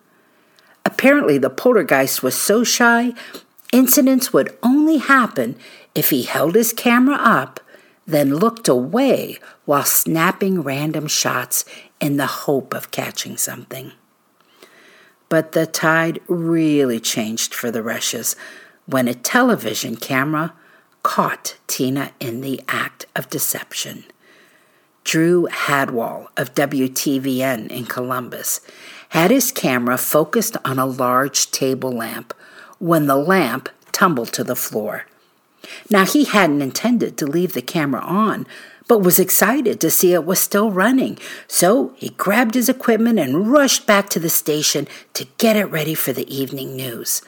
Apparently, 0.84 1.38
the 1.38 1.50
poltergeist 1.50 2.22
was 2.22 2.34
so 2.34 2.64
shy, 2.64 3.12
incidents 3.72 4.32
would 4.32 4.56
only 4.62 4.98
happen 4.98 5.56
if 5.94 6.10
he 6.10 6.22
held 6.22 6.54
his 6.54 6.72
camera 6.72 7.16
up, 7.16 7.60
then 8.06 8.34
looked 8.34 8.68
away 8.68 9.38
while 9.66 9.84
snapping 9.84 10.62
random 10.62 11.06
shots 11.06 11.64
in 12.00 12.16
the 12.16 12.26
hope 12.26 12.74
of 12.74 12.90
catching 12.90 13.36
something. 13.36 13.92
But 15.30 15.52
the 15.52 15.64
tide 15.64 16.20
really 16.28 17.00
changed 17.00 17.54
for 17.54 17.70
the 17.70 17.80
Resches 17.80 18.36
when 18.84 19.08
a 19.08 19.14
television 19.14 19.96
camera 19.96 20.52
caught 21.02 21.56
Tina 21.66 22.10
in 22.20 22.42
the 22.42 22.60
act 22.68 23.06
of 23.16 23.30
deception. 23.30 24.04
Drew 25.04 25.46
Hadwall 25.46 26.28
of 26.36 26.54
WTVN 26.54 27.68
in 27.70 27.86
Columbus 27.86 28.60
had 29.10 29.30
his 29.30 29.50
camera 29.50 29.96
focused 29.96 30.56
on 30.64 30.78
a 30.78 30.84
large 30.84 31.50
table 31.50 31.90
lamp 31.90 32.34
when 32.78 33.06
the 33.06 33.16
lamp 33.16 33.68
tumbled 33.92 34.32
to 34.34 34.44
the 34.44 34.56
floor. 34.56 35.06
Now, 35.90 36.04
he 36.04 36.24
hadn't 36.24 36.62
intended 36.62 37.16
to 37.18 37.26
leave 37.26 37.52
the 37.52 37.62
camera 37.62 38.00
on, 38.00 38.46
but 38.90 39.04
was 39.04 39.20
excited 39.20 39.80
to 39.80 39.88
see 39.88 40.14
it 40.14 40.24
was 40.24 40.40
still 40.40 40.72
running. 40.72 41.16
So 41.46 41.94
he 41.94 42.08
grabbed 42.08 42.54
his 42.54 42.68
equipment 42.68 43.20
and 43.20 43.52
rushed 43.52 43.86
back 43.86 44.08
to 44.08 44.18
the 44.18 44.28
station 44.28 44.88
to 45.14 45.28
get 45.38 45.54
it 45.54 45.66
ready 45.66 45.94
for 45.94 46.12
the 46.12 46.28
evening 46.28 46.74
news. 46.74 47.22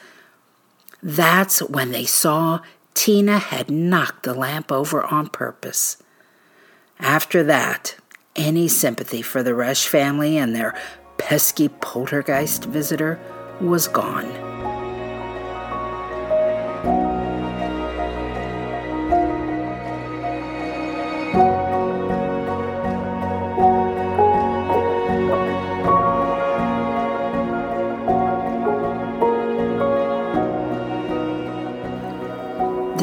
That's 1.01 1.61
when 1.61 1.91
they 1.91 2.03
saw 2.03 2.59
Tina 2.95 3.39
had 3.39 3.71
knocked 3.71 4.23
the 4.23 4.33
lamp 4.33 4.73
over 4.73 5.05
on 5.05 5.29
purpose. 5.29 6.03
After 6.99 7.43
that, 7.43 7.95
any 8.35 8.67
sympathy 8.67 9.21
for 9.21 9.41
the 9.41 9.51
Resch 9.51 9.87
family 9.87 10.35
and 10.37 10.53
their 10.53 10.77
pesky 11.17 11.69
poltergeist 11.69 12.65
visitor 12.65 13.21
was 13.61 13.87
gone. 13.87 14.53
The 21.33 21.39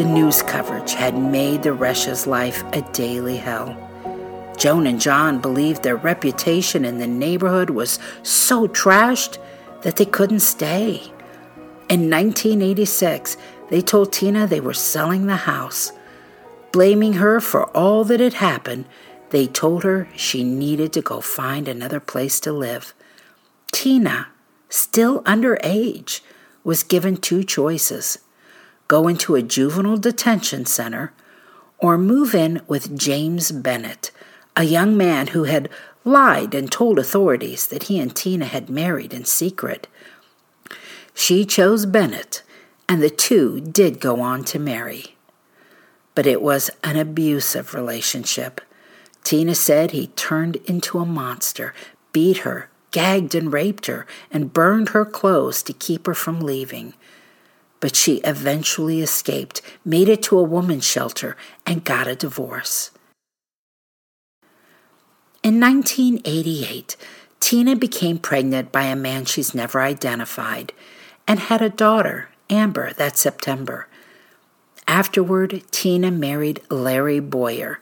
news 0.04 0.42
coverage 0.42 0.94
had 0.94 1.18
made 1.18 1.64
the 1.64 1.70
Resch's 1.70 2.28
life 2.28 2.62
a 2.72 2.82
daily 2.92 3.37
hell. 3.37 3.76
Joan 4.56 4.87
and 4.87 5.00
John 5.00 5.40
believed 5.40 5.82
their 5.82 5.96
reputation 5.96 6.84
in 6.84 6.99
the 6.99 7.08
neighborhood 7.08 7.70
was 7.70 7.99
so 8.22 8.68
trashed 8.68 9.38
that 9.82 9.96
they 9.96 10.04
couldn't 10.04 10.40
stay. 10.40 11.02
In 11.88 12.08
1986, 12.08 13.37
they 13.70 13.80
told 13.80 14.12
Tina 14.12 14.46
they 14.46 14.60
were 14.60 14.72
selling 14.72 15.26
the 15.26 15.34
house. 15.34 15.90
Blaming 16.72 17.14
her 17.14 17.40
for 17.40 17.64
all 17.76 18.04
that 18.04 18.20
had 18.20 18.34
happened, 18.34 18.84
they 19.30 19.46
told 19.46 19.82
her 19.82 20.08
she 20.16 20.44
needed 20.44 20.92
to 20.92 21.02
go 21.02 21.20
find 21.20 21.66
another 21.66 22.00
place 22.00 22.38
to 22.40 22.52
live. 22.52 22.94
Tina, 23.72 24.28
still 24.68 25.22
underage, 25.22 26.20
was 26.62 26.82
given 26.82 27.16
two 27.16 27.42
choices 27.44 28.18
go 28.88 29.06
into 29.06 29.36
a 29.36 29.42
juvenile 29.42 29.96
detention 29.96 30.66
center, 30.66 31.12
or 31.78 31.96
move 31.96 32.34
in 32.34 32.60
with 32.66 32.98
James 32.98 33.52
Bennett, 33.52 34.10
a 34.56 34.64
young 34.64 34.96
man 34.96 35.28
who 35.28 35.44
had 35.44 35.68
lied 36.04 36.56
and 36.56 36.72
told 36.72 36.98
authorities 36.98 37.68
that 37.68 37.84
he 37.84 38.00
and 38.00 38.16
Tina 38.16 38.46
had 38.46 38.68
married 38.68 39.14
in 39.14 39.24
secret. 39.24 39.86
She 41.14 41.44
chose 41.44 41.86
Bennett, 41.86 42.42
and 42.88 43.00
the 43.00 43.10
two 43.10 43.60
did 43.60 44.00
go 44.00 44.20
on 44.20 44.42
to 44.46 44.58
marry. 44.58 45.14
But 46.20 46.26
it 46.26 46.42
was 46.42 46.70
an 46.84 46.98
abusive 46.98 47.72
relationship. 47.72 48.60
Tina 49.24 49.54
said 49.54 49.92
he 49.92 50.08
turned 50.08 50.56
into 50.66 50.98
a 50.98 51.06
monster, 51.06 51.72
beat 52.12 52.44
her, 52.44 52.68
gagged 52.90 53.34
and 53.34 53.50
raped 53.50 53.86
her, 53.86 54.06
and 54.30 54.52
burned 54.52 54.90
her 54.90 55.06
clothes 55.06 55.62
to 55.62 55.72
keep 55.72 56.06
her 56.06 56.12
from 56.12 56.40
leaving. 56.40 56.92
But 57.80 57.96
she 57.96 58.16
eventually 58.16 59.00
escaped, 59.00 59.62
made 59.82 60.10
it 60.10 60.22
to 60.24 60.38
a 60.38 60.42
woman's 60.42 60.84
shelter, 60.84 61.38
and 61.64 61.86
got 61.86 62.06
a 62.06 62.14
divorce. 62.14 62.90
In 65.42 65.58
1988, 65.58 66.98
Tina 67.40 67.74
became 67.76 68.18
pregnant 68.18 68.70
by 68.70 68.82
a 68.82 68.94
man 68.94 69.24
she's 69.24 69.54
never 69.54 69.80
identified 69.80 70.74
and 71.26 71.40
had 71.40 71.62
a 71.62 71.70
daughter, 71.70 72.28
Amber, 72.50 72.92
that 72.92 73.16
September. 73.16 73.86
Afterward, 74.90 75.62
Tina 75.70 76.11
married 76.11 76.62
Larry 76.68 77.20
Boyer, 77.20 77.78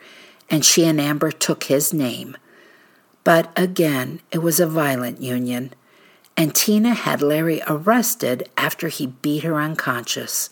and 0.50 0.62
she 0.62 0.84
and 0.84 1.00
Amber 1.00 1.30
took 1.30 1.64
his 1.64 1.94
name. 1.94 2.36
But 3.24 3.50
again, 3.56 4.20
it 4.30 4.38
was 4.38 4.60
a 4.60 4.66
violent 4.66 5.22
union, 5.22 5.72
and 6.36 6.54
Tina 6.54 6.92
had 6.92 7.22
Larry 7.22 7.62
arrested 7.66 8.50
after 8.58 8.88
he 8.88 9.06
beat 9.06 9.42
her 9.42 9.58
unconscious. 9.58 10.50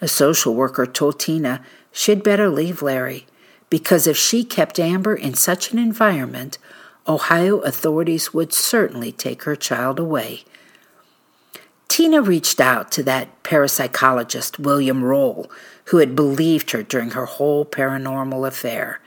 A 0.00 0.08
social 0.08 0.54
worker 0.54 0.86
told 0.86 1.20
Tina 1.20 1.62
she'd 1.92 2.22
better 2.22 2.48
leave 2.48 2.80
Larry 2.80 3.26
because 3.68 4.06
if 4.06 4.16
she 4.16 4.44
kept 4.44 4.80
Amber 4.80 5.14
in 5.14 5.34
such 5.34 5.70
an 5.70 5.78
environment, 5.78 6.56
Ohio 7.06 7.58
authorities 7.58 8.32
would 8.32 8.54
certainly 8.54 9.12
take 9.12 9.42
her 9.42 9.54
child 9.54 9.98
away. 9.98 10.44
Tina 11.88 12.22
reached 12.22 12.60
out 12.60 12.92
to 12.92 13.02
that 13.04 13.42
parapsychologist, 13.42 14.58
William 14.58 15.02
Roll, 15.02 15.50
who 15.86 15.96
had 15.98 16.14
believed 16.14 16.70
her 16.70 16.82
during 16.82 17.10
her 17.10 17.24
whole 17.24 17.64
paranormal 17.64 18.46
affair. 18.46 19.00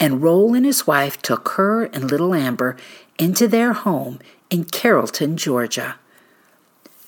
And 0.00 0.22
Roll 0.22 0.54
and 0.54 0.64
his 0.64 0.86
wife 0.86 1.20
took 1.20 1.50
her 1.50 1.84
and 1.84 2.10
little 2.10 2.34
Amber 2.34 2.76
into 3.18 3.46
their 3.46 3.72
home 3.72 4.18
in 4.50 4.64
Carrollton, 4.64 5.36
Georgia. 5.36 5.96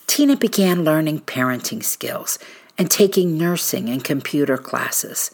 Tina 0.07 0.37
began 0.37 0.85
learning 0.85 1.21
parenting 1.21 1.83
skills 1.83 2.39
and 2.77 2.91
taking 2.91 3.39
nursing 3.39 3.89
and 3.89 4.03
computer 4.05 4.59
classes 4.59 5.31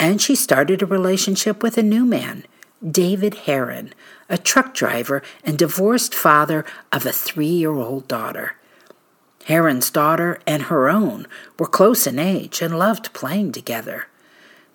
and 0.00 0.20
she 0.20 0.34
started 0.34 0.80
a 0.80 0.86
relationship 0.86 1.62
with 1.62 1.76
a 1.76 1.82
new 1.82 2.06
man, 2.06 2.44
David 2.84 3.34
Heron, 3.34 3.92
a 4.30 4.38
truck 4.38 4.72
driver 4.72 5.22
and 5.44 5.58
divorced 5.58 6.14
father 6.14 6.64
of 6.90 7.04
a 7.04 7.12
three 7.12 7.44
year 7.46 7.74
old 7.74 8.08
daughter. 8.08 8.56
Heron's 9.50 9.90
daughter 9.90 10.38
and 10.46 10.62
her 10.62 10.88
own 10.88 11.26
were 11.58 11.66
close 11.66 12.06
in 12.06 12.20
age 12.20 12.62
and 12.62 12.78
loved 12.78 13.12
playing 13.12 13.50
together. 13.50 14.06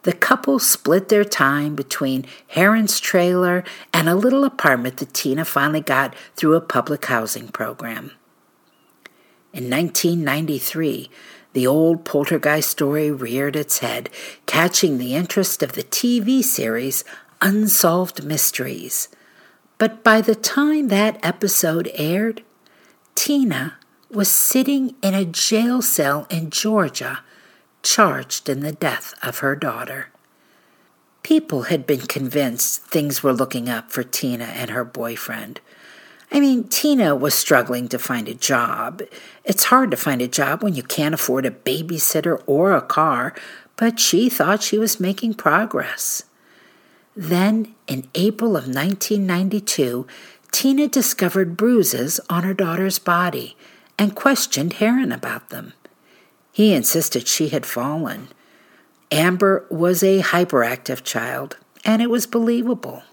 The 0.02 0.12
couple 0.12 0.60
split 0.60 1.08
their 1.08 1.24
time 1.24 1.76
between 1.76 2.26
Heron's 2.46 3.00
trailer 3.00 3.64
and 3.94 4.10
a 4.10 4.16
little 4.16 4.44
apartment 4.44 4.98
that 4.98 5.14
Tina 5.14 5.46
finally 5.46 5.80
got 5.80 6.14
through 6.36 6.56
a 6.56 6.60
public 6.60 7.06
housing 7.06 7.48
program. 7.48 8.12
In 9.54 9.70
1993, 9.70 11.10
the 11.54 11.66
old 11.66 12.04
poltergeist 12.04 12.70
story 12.70 13.10
reared 13.10 13.56
its 13.56 13.78
head, 13.78 14.10
catching 14.46 14.98
the 14.98 15.16
interest 15.16 15.64
of 15.64 15.72
the 15.72 15.84
TV 15.84 16.44
series 16.44 17.06
Unsolved 17.42 18.26
Mysteries. 18.26 19.08
But 19.78 20.04
by 20.04 20.20
the 20.20 20.36
time 20.36 20.90
that 20.90 21.18
episode 21.26 21.90
aired, 21.94 22.44
Tina 23.16 23.78
was 24.16 24.30
sitting 24.30 24.96
in 25.02 25.14
a 25.14 25.26
jail 25.26 25.82
cell 25.82 26.26
in 26.30 26.50
Georgia, 26.50 27.20
charged 27.84 28.50
in 28.50 28.62
the 28.62 28.72
death 28.72 29.14
of 29.22 29.40
her 29.40 29.56
daughter. 29.56 30.08
People 31.22 31.64
had 31.64 31.86
been 31.86 32.02
convinced 32.02 32.82
things 32.84 33.22
were 33.22 33.34
looking 33.34 33.68
up 33.68 33.92
for 33.92 34.04
Tina 34.04 34.46
and 34.46 34.70
her 34.70 34.86
boyfriend. 34.86 35.60
I 36.32 36.40
mean, 36.40 36.66
Tina 36.66 37.16
was 37.16 37.34
struggling 37.34 37.88
to 37.90 38.00
find 38.00 38.28
a 38.28 38.34
job. 38.34 39.02
It's 39.44 39.66
hard 39.66 39.92
to 39.92 39.98
find 39.98 40.22
a 40.22 40.28
job 40.28 40.64
when 40.64 40.76
you 40.76 40.84
can't 40.84 41.14
afford 41.14 41.46
a 41.46 41.52
babysitter 41.52 42.42
or 42.46 42.76
a 42.76 42.82
car, 42.82 43.34
but 43.76 44.00
she 44.00 44.30
thought 44.30 44.64
she 44.64 44.78
was 44.78 45.00
making 45.00 45.36
progress. 45.36 46.24
Then, 47.16 47.76
in 47.88 48.10
April 48.16 48.58
of 48.58 48.64
1992, 48.68 50.08
Tina 50.52 50.88
discovered 50.88 51.58
bruises 51.58 52.20
on 52.30 52.44
her 52.44 52.54
daughter's 52.54 53.00
body 53.00 53.56
and 53.98 54.16
questioned 54.16 54.74
Heron 54.74 55.12
about 55.12 55.50
them. 55.50 55.74
He 56.52 56.74
insisted 56.74 57.28
she 57.28 57.50
had 57.50 57.66
fallen. 57.66 58.30
Amber 59.12 59.66
was 59.70 60.04
a 60.04 60.22
hyperactive 60.22 61.04
child, 61.04 61.58
and 61.84 62.02
it 62.02 62.10
was 62.10 62.28
believable. 62.28 63.04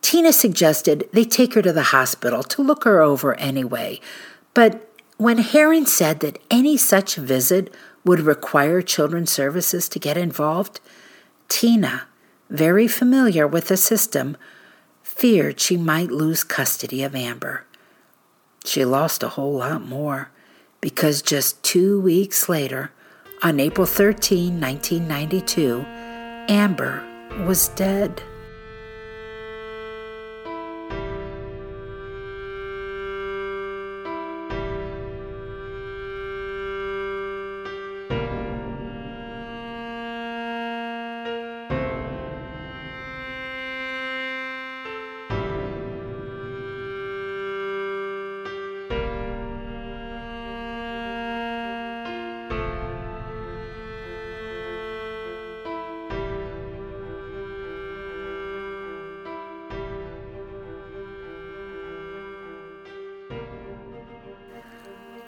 Tina 0.00 0.32
suggested 0.32 1.08
they 1.12 1.24
take 1.24 1.54
her 1.54 1.62
to 1.62 1.72
the 1.72 1.84
hospital 1.84 2.42
to 2.44 2.62
look 2.62 2.84
her 2.84 3.00
over 3.00 3.34
anyway, 3.34 4.00
but 4.54 4.88
when 5.16 5.38
Heron 5.38 5.86
said 5.86 6.20
that 6.20 6.38
any 6.50 6.76
such 6.76 7.16
visit 7.16 7.74
would 8.04 8.20
require 8.20 8.82
Children's 8.82 9.32
Services 9.32 9.88
to 9.88 9.98
get 9.98 10.16
involved, 10.16 10.80
Tina, 11.48 12.06
very 12.50 12.86
familiar 12.86 13.46
with 13.46 13.68
the 13.68 13.76
system, 13.76 14.36
feared 15.02 15.58
she 15.58 15.76
might 15.76 16.10
lose 16.10 16.44
custody 16.44 17.02
of 17.02 17.14
Amber. 17.16 17.64
She 18.66 18.84
lost 18.84 19.22
a 19.22 19.28
whole 19.28 19.54
lot 19.54 19.86
more 19.86 20.30
because 20.80 21.22
just 21.22 21.62
two 21.62 22.00
weeks 22.00 22.48
later, 22.48 22.90
on 23.42 23.60
April 23.60 23.86
13, 23.86 24.60
1992, 24.60 25.84
Amber 26.48 27.02
was 27.46 27.68
dead. 27.68 28.22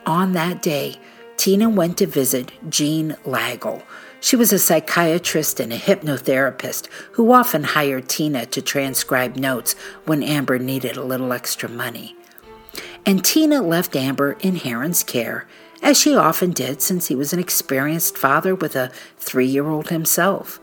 On 0.08 0.32
that 0.32 0.62
day, 0.62 0.96
Tina 1.36 1.68
went 1.68 1.98
to 1.98 2.06
visit 2.06 2.50
Jean 2.70 3.14
Lagel. 3.26 3.82
She 4.20 4.36
was 4.36 4.54
a 4.54 4.58
psychiatrist 4.58 5.60
and 5.60 5.70
a 5.70 5.76
hypnotherapist 5.76 6.88
who 7.12 7.30
often 7.30 7.62
hired 7.62 8.08
Tina 8.08 8.46
to 8.46 8.62
transcribe 8.62 9.36
notes 9.36 9.74
when 10.06 10.22
Amber 10.22 10.58
needed 10.58 10.96
a 10.96 11.04
little 11.04 11.30
extra 11.30 11.68
money. 11.68 12.16
And 13.04 13.22
Tina 13.22 13.60
left 13.60 13.94
Amber 13.94 14.38
in 14.40 14.56
Heron's 14.56 15.04
care, 15.04 15.46
as 15.82 16.00
she 16.00 16.16
often 16.16 16.52
did 16.52 16.80
since 16.80 17.08
he 17.08 17.14
was 17.14 17.34
an 17.34 17.38
experienced 17.38 18.16
father 18.16 18.54
with 18.54 18.76
a 18.76 18.90
three 19.18 19.46
year 19.46 19.68
old 19.68 19.90
himself. 19.90 20.58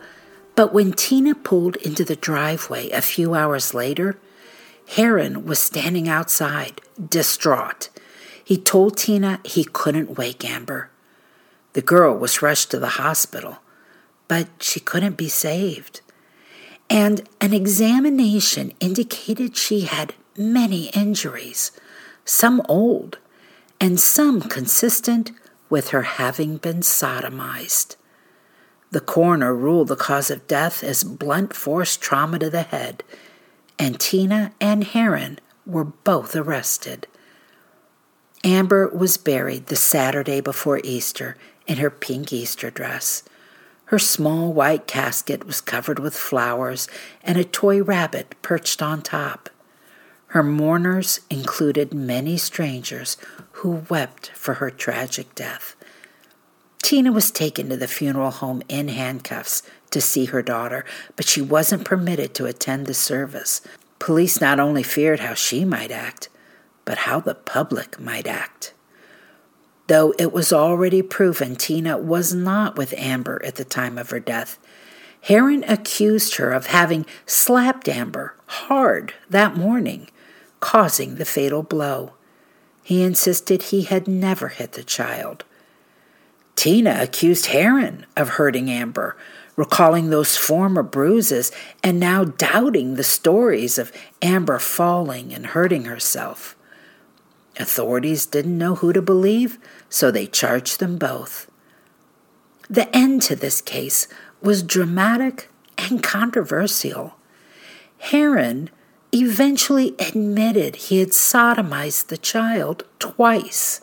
But 0.55 0.73
when 0.73 0.91
Tina 0.91 1.35
pulled 1.35 1.75
into 1.75 2.03
the 2.03 2.15
driveway 2.15 2.89
a 2.89 2.99
few 2.99 3.35
hours 3.35 3.75
later, 3.75 4.17
Heron 4.87 5.45
was 5.45 5.59
standing 5.59 6.09
outside, 6.09 6.81
distraught. 7.09 7.89
He 8.45 8.57
told 8.57 8.95
Tina 8.95 9.39
he 9.43 9.63
couldn't 9.63 10.19
wake 10.19 10.45
Amber. 10.45 10.91
The 11.73 11.81
girl 11.81 12.15
was 12.15 12.43
rushed 12.43 12.69
to 12.71 12.79
the 12.79 12.99
hospital, 13.01 13.57
but 14.27 14.47
she 14.59 14.79
couldn't 14.79 15.17
be 15.17 15.29
saved. 15.29 16.01
And 16.87 17.27
an 17.41 17.53
examination 17.53 18.71
indicated 18.79 19.57
she 19.57 19.81
had 19.81 20.13
many 20.37 20.89
injuries, 20.89 21.71
some 22.23 22.61
old, 22.69 23.17
and 23.81 23.99
some 23.99 24.41
consistent 24.41 25.31
with 25.67 25.89
her 25.89 26.03
having 26.03 26.57
been 26.57 26.81
sodomized. 26.81 27.95
The 28.91 29.01
coroner 29.01 29.55
ruled 29.55 29.87
the 29.87 29.95
cause 29.95 30.29
of 30.29 30.45
death 30.45 30.83
as 30.83 31.03
blunt 31.03 31.55
force 31.55 31.97
trauma 31.97 32.37
to 32.37 32.51
the 32.51 32.61
head, 32.61 33.03
and 33.79 33.99
Tina 33.99 34.53
and 34.61 34.83
Heron 34.83 35.39
were 35.65 35.83
both 35.83 36.35
arrested. 36.35 37.07
Amber 38.45 38.87
was 38.89 39.17
buried 39.17 39.65
the 39.65 39.75
Saturday 39.75 40.39
before 40.39 40.79
Easter 40.83 41.35
in 41.65 41.77
her 41.77 41.89
pink 41.89 42.31
Easter 42.31 42.69
dress. 42.69 43.23
Her 43.85 43.97
small 43.97 44.53
white 44.53 44.85
casket 44.85 45.47
was 45.47 45.61
covered 45.61 45.97
with 45.97 46.15
flowers 46.15 46.87
and 47.23 47.39
a 47.39 47.43
toy 47.43 47.81
rabbit 47.81 48.35
perched 48.43 48.83
on 48.83 49.01
top. 49.01 49.49
Her 50.27 50.43
mourners 50.43 51.21
included 51.27 51.91
many 51.91 52.37
strangers 52.37 53.17
who 53.53 53.83
wept 53.89 54.29
for 54.35 54.55
her 54.55 54.69
tragic 54.69 55.33
death. 55.33 55.75
Tina 56.83 57.11
was 57.11 57.31
taken 57.31 57.67
to 57.69 57.77
the 57.77 57.87
funeral 57.87 58.29
home 58.29 58.61
in 58.69 58.89
handcuffs 58.89 59.63
to 59.89 59.99
see 59.99 60.25
her 60.25 60.43
daughter, 60.43 60.85
but 61.15 61.27
she 61.27 61.41
wasn't 61.41 61.83
permitted 61.83 62.35
to 62.35 62.45
attend 62.45 62.85
the 62.85 62.93
service. 62.93 63.61
Police 63.97 64.39
not 64.39 64.59
only 64.59 64.83
feared 64.83 65.21
how 65.21 65.33
she 65.33 65.65
might 65.65 65.89
act, 65.89 66.29
but 66.85 66.99
how 66.99 67.19
the 67.19 67.35
public 67.35 67.99
might 67.99 68.27
act. 68.27 68.73
Though 69.87 70.13
it 70.17 70.31
was 70.31 70.53
already 70.53 71.01
proven 71.01 71.55
Tina 71.55 71.97
was 71.97 72.33
not 72.33 72.77
with 72.77 72.93
Amber 72.97 73.41
at 73.43 73.55
the 73.55 73.65
time 73.65 73.97
of 73.97 74.09
her 74.11 74.19
death, 74.19 74.57
Heron 75.21 75.63
accused 75.67 76.35
her 76.35 76.51
of 76.51 76.67
having 76.67 77.05
slapped 77.25 77.89
Amber 77.89 78.35
hard 78.47 79.13
that 79.29 79.57
morning, 79.57 80.07
causing 80.59 81.15
the 81.15 81.25
fatal 81.25 81.63
blow. 81.63 82.13
He 82.83 83.01
insisted 83.01 83.63
he 83.63 83.83
had 83.83 84.07
never 84.07 84.49
hit 84.49 84.73
the 84.73 84.83
child. 84.83 85.43
Tina 86.55 86.97
accused 87.01 87.47
Heron 87.47 88.05
of 88.15 88.29
hurting 88.29 88.69
Amber, 88.69 89.17
recalling 89.55 90.09
those 90.09 90.37
former 90.37 90.83
bruises 90.83 91.51
and 91.83 91.99
now 91.99 92.23
doubting 92.23 92.95
the 92.95 93.03
stories 93.03 93.77
of 93.77 93.91
Amber 94.21 94.59
falling 94.59 95.33
and 95.33 95.47
hurting 95.47 95.85
herself. 95.85 96.55
Authorities 97.57 98.25
didn't 98.25 98.57
know 98.57 98.75
who 98.75 98.91
to 98.93 99.01
believe, 99.01 99.57
so 99.89 100.11
they 100.11 100.27
charged 100.27 100.79
them 100.79 100.97
both. 100.97 101.49
The 102.69 102.93
end 102.95 103.21
to 103.23 103.35
this 103.35 103.61
case 103.61 104.07
was 104.41 104.63
dramatic 104.63 105.49
and 105.77 106.01
controversial. 106.01 107.15
Heron 107.97 108.69
eventually 109.11 109.95
admitted 109.99 110.75
he 110.75 110.99
had 110.99 111.09
sodomized 111.09 112.07
the 112.07 112.17
child 112.17 112.83
twice 112.99 113.81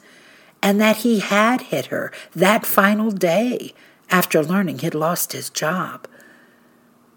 and 0.63 0.81
that 0.81 0.99
he 0.99 1.21
had 1.21 1.63
hit 1.63 1.87
her 1.87 2.13
that 2.35 2.65
final 2.65 3.11
day 3.11 3.75
after 4.11 4.43
learning 4.43 4.79
he'd 4.79 4.95
lost 4.95 5.33
his 5.33 5.51
job. 5.51 6.07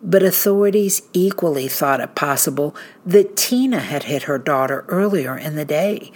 But 0.01 0.23
authorities 0.23 1.01
equally 1.13 1.67
thought 1.67 1.99
it 1.99 2.15
possible 2.15 2.75
that 3.05 3.35
Tina 3.35 3.79
had 3.79 4.03
hit 4.03 4.23
her 4.23 4.37
daughter 4.37 4.85
earlier 4.87 5.37
in 5.37 5.55
the 5.55 5.65
day. 5.65 6.11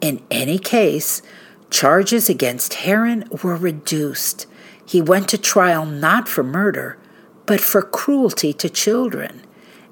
In 0.00 0.22
any 0.30 0.58
case, 0.58 1.22
charges 1.70 2.28
against 2.28 2.74
Heron 2.74 3.24
were 3.42 3.56
reduced. 3.56 4.46
He 4.84 5.02
went 5.02 5.28
to 5.28 5.38
trial 5.38 5.84
not 5.84 6.28
for 6.28 6.42
murder, 6.42 6.98
but 7.46 7.60
for 7.60 7.82
cruelty 7.82 8.52
to 8.54 8.68
children, 8.70 9.42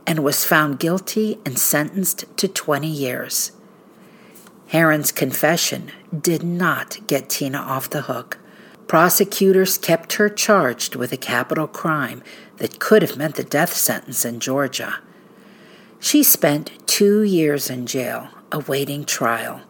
and 0.07 0.21
was 0.21 0.45
found 0.45 0.79
guilty 0.79 1.39
and 1.45 1.59
sentenced 1.59 2.25
to 2.39 2.49
20 2.49 2.89
years. 2.89 3.53
Heron's 4.67 5.13
confession 5.13 5.91
did 6.19 6.43
not 6.43 6.99
get 7.07 7.29
Tina 7.29 7.59
off 7.59 7.89
the 7.91 8.03
hook. 8.03 8.39
Prosecutors 8.87 9.77
kept 9.77 10.15
her 10.15 10.29
charged 10.29 10.95
with 10.95 11.13
a 11.13 11.17
capital 11.17 11.67
crime 11.67 12.23
that 12.57 12.79
could 12.79 13.03
have 13.03 13.17
meant 13.17 13.37
the 13.37 13.45
death 13.45 13.75
sentence 13.75 14.25
in 14.25 14.41
Georgia. 14.41 15.01
She 16.01 16.23
spent 16.23 16.71
two 16.87 17.23
years 17.23 17.69
in 17.69 17.87
jail 17.87 18.29
awaiting 18.51 19.05
trial. 19.05 19.63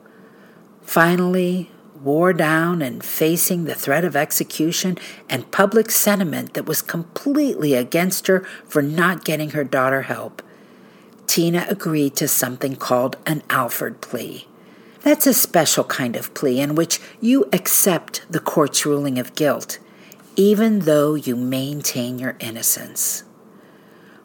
Finally, 0.88 1.70
wore 2.02 2.32
down 2.32 2.80
and 2.80 3.04
facing 3.04 3.64
the 3.64 3.74
threat 3.74 4.06
of 4.06 4.16
execution 4.16 4.96
and 5.28 5.50
public 5.50 5.90
sentiment 5.90 6.54
that 6.54 6.64
was 6.64 6.80
completely 6.80 7.74
against 7.74 8.26
her 8.26 8.40
for 8.66 8.80
not 8.80 9.22
getting 9.22 9.50
her 9.50 9.64
daughter 9.64 10.02
help, 10.02 10.40
Tina 11.26 11.66
agreed 11.68 12.16
to 12.16 12.26
something 12.26 12.74
called 12.74 13.18
an 13.26 13.42
Alford 13.50 14.00
plea. 14.00 14.48
That's 15.02 15.26
a 15.26 15.34
special 15.34 15.84
kind 15.84 16.16
of 16.16 16.32
plea 16.32 16.58
in 16.58 16.74
which 16.74 17.00
you 17.20 17.44
accept 17.52 18.22
the 18.30 18.40
court's 18.40 18.86
ruling 18.86 19.18
of 19.18 19.34
guilt, 19.34 19.78
even 20.36 20.80
though 20.80 21.14
you 21.14 21.36
maintain 21.36 22.18
your 22.18 22.34
innocence. 22.40 23.24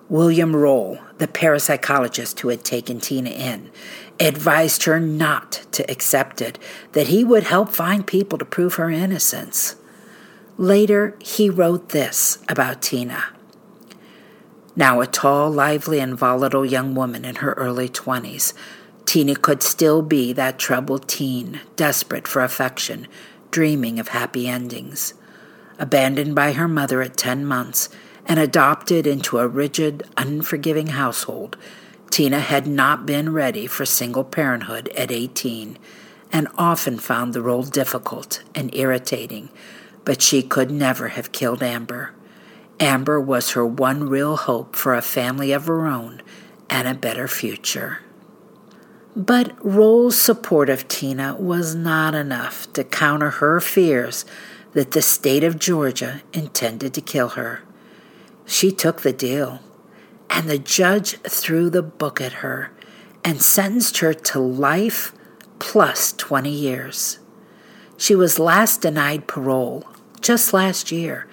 William 0.07 0.55
Roll, 0.55 0.99
the 1.17 1.27
parapsychologist 1.27 2.39
who 2.39 2.49
had 2.49 2.63
taken 2.63 2.99
Tina 2.99 3.31
in, 3.31 3.71
advised 4.19 4.83
her 4.83 4.99
not 4.99 5.63
to 5.71 5.89
accept 5.91 6.41
it, 6.41 6.59
that 6.93 7.07
he 7.07 7.23
would 7.23 7.43
help 7.43 7.69
find 7.69 8.05
people 8.05 8.37
to 8.37 8.45
prove 8.45 8.75
her 8.75 8.89
innocence. 8.89 9.75
Later, 10.57 11.17
he 11.19 11.49
wrote 11.49 11.89
this 11.89 12.37
about 12.47 12.81
Tina. 12.81 13.25
Now, 14.75 15.01
a 15.01 15.07
tall, 15.07 15.51
lively, 15.51 15.99
and 15.99 16.17
volatile 16.17 16.65
young 16.65 16.95
woman 16.95 17.25
in 17.25 17.35
her 17.37 17.53
early 17.53 17.89
20s, 17.89 18.53
Tina 19.05 19.35
could 19.35 19.61
still 19.61 20.01
be 20.01 20.33
that 20.33 20.57
troubled 20.57 21.07
teen, 21.07 21.61
desperate 21.75 22.27
for 22.27 22.43
affection, 22.43 23.07
dreaming 23.51 23.99
of 23.99 24.09
happy 24.09 24.47
endings. 24.47 25.13
Abandoned 25.77 26.33
by 26.33 26.53
her 26.53 26.67
mother 26.67 27.01
at 27.01 27.17
10 27.17 27.45
months 27.45 27.89
and 28.25 28.39
adopted 28.39 29.05
into 29.05 29.39
a 29.39 29.47
rigid, 29.47 30.03
unforgiving 30.17 30.87
household, 30.87 31.57
Tina 32.13 32.41
had 32.41 32.67
not 32.67 33.07
been 33.07 33.33
ready 33.33 33.65
for 33.65 33.87
single 33.87 34.23
parenthood 34.23 34.87
at 34.89 35.09
18 35.09 35.79
and 36.31 36.47
often 36.59 36.99
found 36.99 37.33
the 37.33 37.41
role 37.41 37.63
difficult 37.63 38.43
and 38.53 38.71
irritating, 38.75 39.49
but 40.05 40.21
she 40.21 40.43
could 40.43 40.69
never 40.69 41.07
have 41.07 41.31
killed 41.31 41.63
Amber. 41.63 42.11
Amber 42.79 43.19
was 43.19 43.53
her 43.53 43.65
one 43.65 44.07
real 44.07 44.37
hope 44.37 44.75
for 44.75 44.93
a 44.93 45.01
family 45.01 45.51
of 45.51 45.65
her 45.65 45.87
own 45.87 46.21
and 46.69 46.87
a 46.87 46.93
better 46.93 47.27
future. 47.27 48.01
But 49.15 49.57
Roll's 49.65 50.15
support 50.15 50.69
of 50.69 50.87
Tina 50.87 51.35
was 51.39 51.73
not 51.73 52.13
enough 52.13 52.71
to 52.73 52.83
counter 52.83 53.31
her 53.31 53.59
fears 53.59 54.23
that 54.73 54.91
the 54.91 55.01
state 55.01 55.43
of 55.43 55.57
Georgia 55.57 56.21
intended 56.31 56.93
to 56.93 57.01
kill 57.01 57.29
her. 57.29 57.63
She 58.45 58.71
took 58.71 59.01
the 59.01 59.13
deal, 59.13 59.61
and 60.33 60.49
the 60.49 60.59
judge 60.59 61.17
threw 61.21 61.69
the 61.69 61.81
book 61.81 62.19
at 62.19 62.33
her 62.33 62.71
and 63.23 63.41
sentenced 63.41 63.99
her 63.99 64.13
to 64.13 64.39
life 64.39 65.13
plus 65.59 66.11
20 66.11 66.49
years. 66.49 67.19
She 67.95 68.15
was 68.15 68.37
last 68.37 68.81
denied 68.81 69.27
parole 69.27 69.87
just 70.19 70.51
last 70.51 70.91
year 70.91 71.27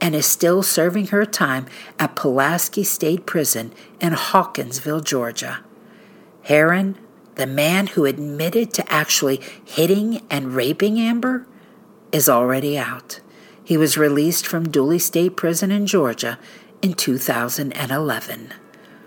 and 0.00 0.14
is 0.14 0.26
still 0.26 0.64
serving 0.64 1.08
her 1.08 1.24
time 1.24 1.66
at 1.98 2.16
Pulaski 2.16 2.82
State 2.82 3.26
Prison 3.26 3.72
in 4.00 4.12
Hawkinsville, 4.14 5.00
Georgia. 5.00 5.60
Heron 6.42 6.98
the 7.38 7.46
man 7.46 7.86
who 7.86 8.04
admitted 8.04 8.74
to 8.74 8.92
actually 8.92 9.40
hitting 9.64 10.20
and 10.28 10.54
raping 10.54 10.98
Amber, 10.98 11.46
is 12.10 12.28
already 12.28 12.76
out. 12.76 13.20
He 13.62 13.76
was 13.76 13.96
released 13.96 14.44
from 14.44 14.70
Dooley 14.70 14.98
State 14.98 15.36
Prison 15.36 15.70
in 15.70 15.86
Georgia 15.86 16.38
in 16.82 16.94
2011. 16.94 18.54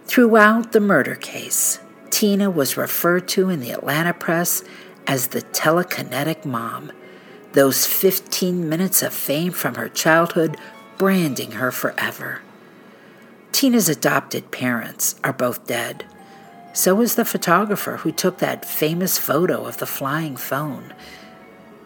Throughout 0.05 0.71
the 0.71 0.79
murder 0.79 1.15
case, 1.15 1.79
Tina 2.10 2.49
was 2.49 2.77
referred 2.77 3.27
to 3.29 3.49
in 3.49 3.62
the 3.62 3.71
Atlanta 3.71 4.13
press 4.13 4.63
as 5.07 5.27
the 5.27 5.41
telekinetic 5.41 6.43
mom. 6.45 6.91
Those 7.53 7.86
15 7.86 8.67
minutes 8.67 9.01
of 9.01 9.13
fame 9.13 9.51
from 9.51 9.75
her 9.75 9.89
childhood 9.89 10.57
branding 10.97 11.53
her 11.53 11.71
forever. 11.71 12.41
Tina's 13.51 13.89
adopted 13.89 14.51
parents 14.51 15.15
are 15.23 15.34
both 15.34 15.65
dead. 15.67 16.05
So 16.73 17.01
is 17.01 17.15
the 17.15 17.25
photographer 17.25 17.97
who 17.97 18.12
took 18.12 18.38
that 18.38 18.65
famous 18.65 19.17
photo 19.17 19.65
of 19.65 19.77
the 19.77 19.86
flying 19.86 20.38
phone. 20.38 20.93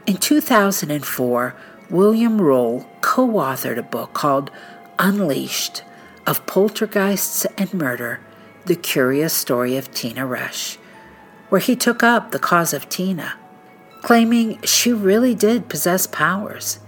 In 0.06 0.18
2004, 0.18 1.56
William 1.90 2.42
Roll 2.42 2.88
co 3.02 3.28
authored 3.28 3.78
a 3.78 3.84
book 3.84 4.14
called 4.14 4.52
Unleashed 4.98 5.84
of 6.26 6.46
Poltergeists 6.46 7.46
and 7.58 7.74
Murder 7.74 8.22
The 8.66 8.76
Curious 8.76 9.34
Story 9.34 9.78
of 9.78 9.94
Tina 9.94 10.22
Resch, 10.22 10.78
where 11.50 11.62
he 11.62 11.76
took 11.76 12.02
up 12.02 12.32
the 12.32 12.40
cause 12.40 12.74
of 12.74 12.90
Tina, 12.90 13.34
claiming 14.02 14.62
she 14.62 14.94
really 14.94 15.36
did 15.36 15.70
possess 15.70 16.08
powers 16.08 16.80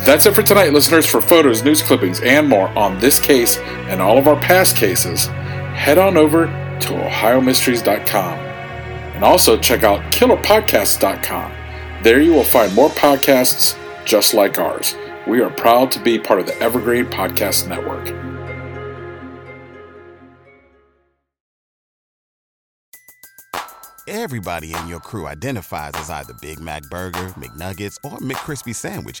That's 0.04 0.26
it 0.26 0.34
for 0.34 0.42
tonight, 0.42 0.72
listeners. 0.72 1.06
For 1.06 1.20
photos, 1.20 1.62
news 1.62 1.82
clippings, 1.82 2.20
and 2.20 2.48
more 2.48 2.68
on 2.70 2.98
this 2.98 3.18
case 3.18 3.58
and 3.58 4.00
all 4.00 4.18
of 4.18 4.26
our 4.26 4.40
past 4.40 4.76
cases, 4.76 5.26
head 5.74 5.98
on 5.98 6.16
over 6.16 6.46
to 6.46 6.88
OhioMysteries.com. 6.88 8.38
And 9.14 9.24
also 9.24 9.56
check 9.56 9.84
out 9.84 10.00
KillerPodcasts.com. 10.12 11.52
There 12.02 12.20
you 12.20 12.32
will 12.32 12.44
find 12.44 12.74
more 12.74 12.90
podcasts 12.90 13.78
just 14.04 14.34
like 14.34 14.58
ours. 14.58 14.94
We 15.26 15.40
are 15.40 15.50
proud 15.50 15.90
to 15.92 16.00
be 16.00 16.18
part 16.18 16.40
of 16.40 16.46
the 16.46 16.60
Evergreen 16.60 17.06
Podcast 17.06 17.66
Network. 17.68 18.12
Everybody 24.06 24.74
in 24.74 24.86
your 24.86 25.00
crew 25.00 25.26
identifies 25.26 25.92
as 25.94 26.10
either 26.10 26.34
Big 26.42 26.60
Mac 26.60 26.82
Burger, 26.90 27.28
McNuggets, 27.38 27.96
or 28.04 28.18
McCrispy 28.18 28.74
Sandwich. 28.74 29.20